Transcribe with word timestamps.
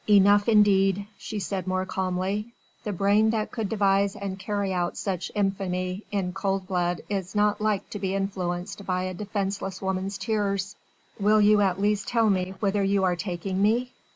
"Enough 0.09 0.49
indeed," 0.49 1.05
she 1.15 1.37
said 1.37 1.67
more 1.67 1.85
calmly; 1.85 2.47
"the 2.83 2.91
brain 2.91 3.29
that 3.29 3.51
could 3.51 3.69
devise 3.69 4.15
and 4.15 4.39
carry 4.39 4.73
out 4.73 4.97
such 4.97 5.31
infamy 5.35 6.03
in 6.09 6.33
cold 6.33 6.65
blood 6.67 6.99
is 7.07 7.35
not 7.35 7.61
like 7.61 7.87
to 7.91 7.99
be 7.99 8.15
influenced 8.15 8.83
by 8.83 9.03
a 9.03 9.13
defenceless 9.13 9.79
woman's 9.79 10.17
tears. 10.17 10.75
Will 11.19 11.39
you 11.39 11.61
at 11.61 11.79
least 11.79 12.07
tell 12.07 12.31
me 12.31 12.55
whither 12.59 12.81
you 12.83 13.03
are 13.03 13.15
taking 13.15 13.61
me?" 13.61 13.91